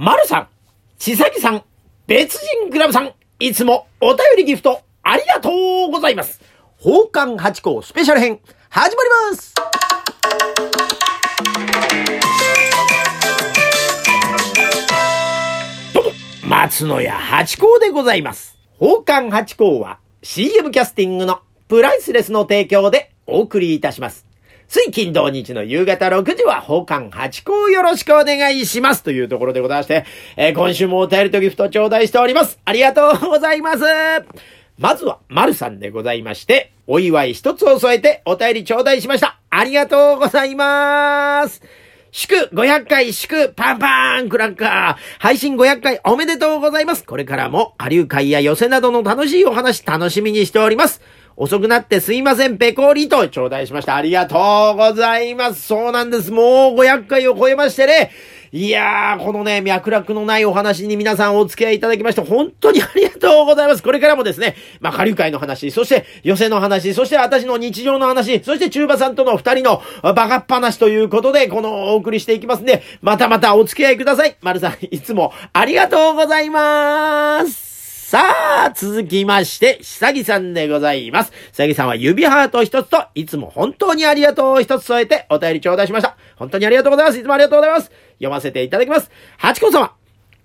[0.00, 0.48] まるさん、
[0.96, 1.64] ちさきさん、
[2.06, 3.10] 別人クラブさん、
[3.40, 5.50] いつもお便りギフトありがと
[5.88, 6.40] うございます。
[6.80, 8.38] 宝冠八甲スペシャル編、
[8.68, 9.54] 始まります
[15.92, 16.10] どうも、
[16.46, 18.56] 松野屋八甲でございます。
[18.78, 24.27] 宝冠八甲は CM キャスティングのプライスレスの提供でお送りいたします。
[24.68, 30.04] 水金土日の夕方6時は宝冠八甲よろしくお願いしますというところでございまして、
[30.36, 32.58] えー今週もお便りとギフト頂戴しております。
[32.66, 33.84] ありがとうございます。
[34.76, 39.40] まずは、丸さんでございまして、お祝い一つを添えてお便り頂戴しました。
[39.48, 41.62] ありがとうございます。
[42.10, 51.02] 祝500回祝パンパンクラッカー配信500回おめでとうございますこれからも下流会や寄せなどの楽しいお話楽しみにしております
[51.40, 53.94] 遅くなってすいません、ペコリと頂戴しました。
[53.94, 55.62] ありがとうございます。
[55.62, 56.32] そうなんです。
[56.32, 58.10] もう500回を超えましてね。
[58.50, 63.84] いやー、このね、脈絡のないお話に皆さんお付き合いいただきまして、本当にありがとうございます。
[63.84, 74.36] これからもですね、まあ、下流会の話、そして寄せの話、そして私の日常の話、そして中馬さんとの二人のバカっ話ということで、このお送りしていきますんで、またまたお付き合いください。
[74.40, 77.77] 丸さん、いつもありがとうございます。
[78.08, 78.20] さ
[78.68, 81.32] あ、続きまして、久木さんでございます。
[81.52, 86.16] 久木さんは指ハート一つと、いつも本当にありがとう一つ添えてお便り頂戴しました。
[86.36, 87.18] 本当にありがとうございます。
[87.18, 87.92] いつもありがとうございます。
[88.12, 89.10] 読ませていただきます。
[89.36, 89.97] ハチコ様。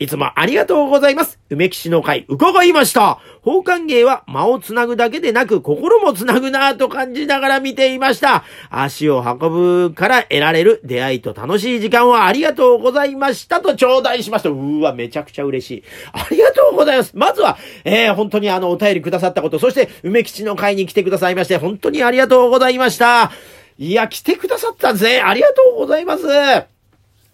[0.00, 1.38] いつもありがとうございます。
[1.50, 3.20] 梅騎士の会、伺いました。
[3.44, 8.44] 宝冠芸は間をつなぐだけでなく、心もつなぐなぁと感じながら見ていました。
[8.70, 14.48] 足を運ぶから得られる出会いと楽しい時間をありがとうございましたと頂戴しました。
[14.48, 15.84] うーわ、めちゃくちゃ嬉しい。
[16.14, 17.12] ありがとうございます。
[17.14, 23.32] まずは、えー、本当にあの、お便りくださったこと、そして、梅吉の会に来てくださいまして、本当にありがとうございました。
[23.76, 25.20] いや、来てくださったんですね。
[25.20, 26.79] ありがとうございます。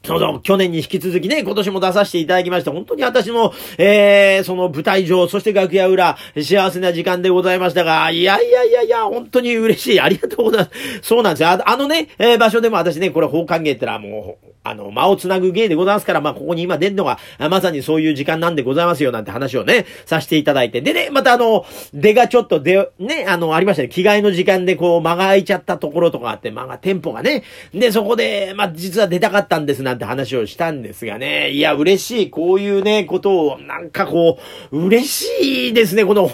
[0.06, 10.00] そうそう、去年に引き続きね、今年も出させていただきまして、本当に私の、えー、その舞台上、そして楽屋裏、幸せな時間でございましたが、いやいやいやいや、本当に嬉しい。
[10.00, 11.00] ありがとうございます。
[11.02, 11.48] そうなんですよ。
[11.48, 20.80] あのね、えー場所でも私ね、これ、宝冠芸ってのはもう、あの、間をつなぐ芸でございますから、まあ、ここに今出るのが、まさにそういう時間なんでございますよ、なんて話をね、させていただいて。
[20.80, 23.88] でね、またあの、出がちょっと出、ね、あの、ありましたね。
[23.88, 27.44] 着替えの時間でこう、間が空いちゃったところとかあって、間が、テンポがね。
[27.72, 31.50] で、そこで、まあ、実は出たかったんですな、なんて話をしたんですがね。
[31.50, 32.30] いや、嬉しい。
[32.30, 34.38] こういうね、ことを、なんかこ
[34.70, 36.30] う、嬉しいですね、この、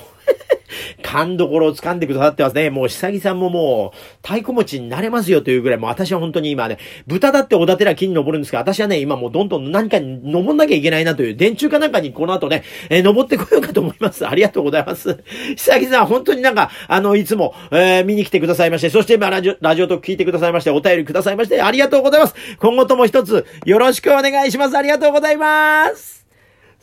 [1.13, 2.71] 勘どころを掴んでくださってますね。
[2.71, 14.27] もう、久木さんももう、太鼓持ちになれますよというぐらい、もう私は本当に今ね、豚だっておだてら木に登るんですが、私はね、今もうどんどん何かに登んなきゃいけないなという、電柱かなんかにこの後ね、えー登ってこようかと思います。
[14.27, 15.23] ありがとうございます。
[15.55, 22.35] 久木さん、本当になんか、あの、いつも、えー見に来てくださいまして、そして、まあ、ラジオ、ラジオトーク聞いてくださいまして、お便りくださいまして、ありがとうございます。
[22.59, 24.79] 今後とも一つ、よろしくお願いします。
[24.79, 26.22] ありがとうございます。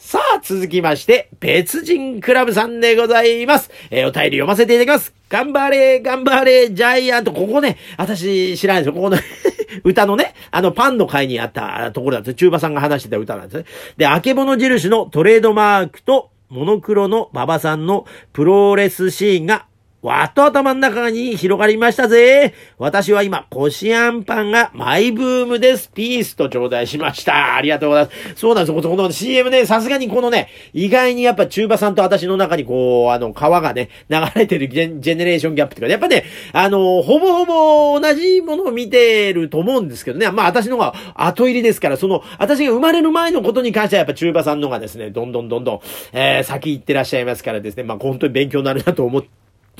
[0.01, 3.69] さあ、続きまして、別人クラブさんでございます。
[3.91, 5.13] えーお便り読ませていただきます。
[5.27, 7.33] 頑張れ、頑張れ、ジャイアント。
[7.33, 8.93] ここね、私知らないですよ。
[8.93, 9.17] ここの
[9.83, 12.35] 歌のね、あの、パンの会にあったところなんですよ。
[12.35, 13.65] 中馬さんが話してた歌なんですね。
[13.97, 19.65] で、あけぼの印のトレードマークと、モノクロの馬場さんのプロレスシーンが
[20.01, 22.53] わっと頭の中に広がりましたぜ。
[22.77, 25.89] 私は今、こしあんパンがマイブームです。
[25.89, 27.55] ピースと頂戴しました。
[27.55, 28.35] ありがとうございます。
[28.35, 28.81] そうなんですよ。
[28.81, 36.23] この CM ね、さすがにこのね、意外にやっぱ中馬さんと私の中にこう、あの、川がね、流れてるジェジェネレーションギャップっていうか、やっぱね、
[36.53, 40.31] あの、ほぼほぼ同じものを見てると思うんですけどね。
[40.31, 45.79] まあ私の方が後入りですから、その、私が生まれる前のことに関してはやっぱ中馬さんの方がですね、どんどんどんどん、
[46.13, 49.27] えー、先行ってらっしゃいますからですね、まあ本当に勉強になるなと思って、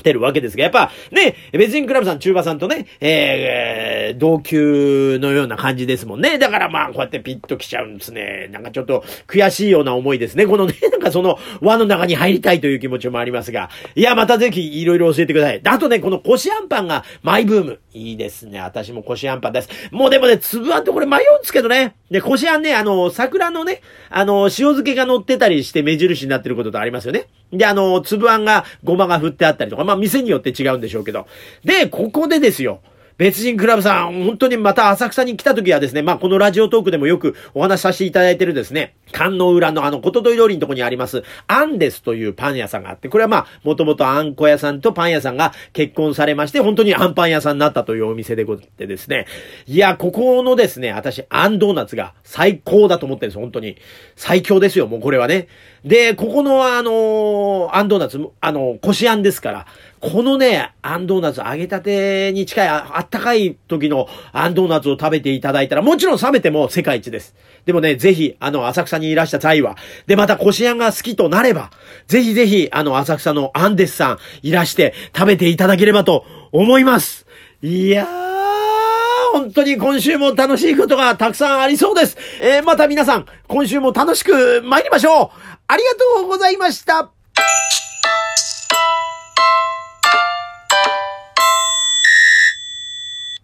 [0.02, 6.38] てるわけですが、やっぱね、別人クラブさん、中馬さんとね、えー、同級のような感じですもんね。
[6.38, 8.48] だからまあ、こうやってピッと来ちゃうんですね。
[8.52, 10.46] なんかちょっと悔しいような思いですね。
[10.46, 13.70] このね、 なんかその輪の中に入りたいという気持ちもありますが。
[13.94, 15.60] いや、またぜひいろいろ教えてください。
[15.64, 17.78] あとね、このこしあんパンがマイブーム。
[17.92, 18.60] いいですね。
[18.60, 19.68] 私もこしあんパンです。
[19.90, 21.94] もうでもね、粒あんとこれ迷うんですけどね。
[22.10, 27.26] で、こしあんね、あの、桜のね、あの、塩漬けが乗ってたりして目印になってることとありますよね。
[27.52, 31.26] で、あの、粒あんがごまが振ってあったりとか、まあ店によって違うんでしょうけど。
[31.64, 32.80] で、ここでですよ。
[33.20, 49.26] 別人クラブさん、本当にまた浅草に来た時はですね、まあこのラジオトークでもよくお話しさせていただいてるですね、観の裏のあの、ことどい通りのとこにあります、アンデスというパン屋さんがあって、これはまあ、もともとあんこ屋さんとパン屋さんが結婚されまして、本当にあんパン屋さんになったというお店でござってですね、
[49.66, 53.76] いや、ここのですね、私、あんドーナツが最高だと思ってるんです、本当に。
[54.16, 55.48] 最強ですよ、もうこれはね。
[55.84, 59.66] で、ここのあの、あんドーナツ、あの、こしあんですから、
[60.00, 67.34] このね、アンドーナツ、揚げたてに近いああったかい時のアンドーナツを食べていただいたら、もちろん冷めても世界一です。
[67.66, 69.76] でもね、ぜひ、あの、浅草にいらした際は、
[70.06, 71.70] で、また、こしあんが好きとなれば、
[72.06, 77.26] ぜひぜひ、あの、浅草のアンデスさん、いらして、食べていただければと思います。
[77.62, 82.16] いやー、本当に今週も楽しいことがたくさんありそうです。
[82.40, 85.30] えーまた皆さん、今週も楽しく参りましょう
[85.68, 87.10] ありがとうございました